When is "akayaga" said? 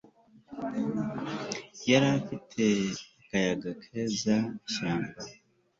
3.21-3.69